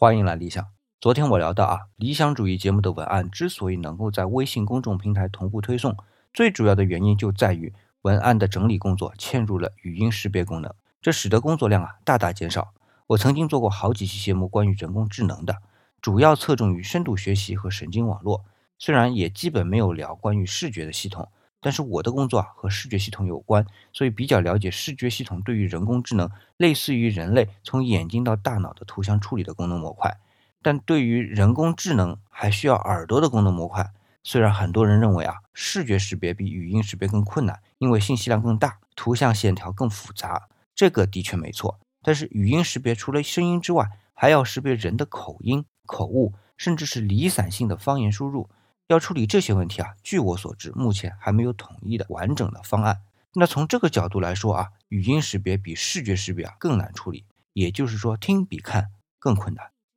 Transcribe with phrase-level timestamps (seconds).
[0.00, 0.66] 欢迎来理想。
[0.98, 5.94] 昨天我聊到啊，理想主义节目的文案之所以能够在微信公众平台同步推送，
[6.32, 12.72] 最主要的原因就在于文案的整理工作嵌入了语音识别功能，这使得工作量啊大大减少。
[13.08, 15.58] 我曾经做过好几期节目关于人工智能的，
[16.00, 18.46] 主要侧重于深度学习和神经网络，
[18.78, 21.28] 虽然也基本没有聊关于视觉的系统。
[21.60, 30.18] 但是我的工作啊和视觉系统有关，所以比较了解视觉系统对于人工智能类似于人类从眼睛到大脑的图像处理的功能模块。
[30.62, 41.78] 但对于人工智能还需要耳朵的功能模块，虽然很多人认为啊视觉识别比语音识别更困难，因为信息量更大，图像线条更复杂，这个的确没错。
[42.02, 48.50] 但是语音识别除了声音之外，还要识别人的口音、口误，甚至是离散性的方言输入。
[48.90, 53.02] 要处理这些问题啊，据我所知，目前还没有统一的完整的方案。
[53.34, 58.90] 那从这个角度来说啊，语音识别比视觉识别啊更难处理，也就是说听比看
[59.20, 59.70] 更困难。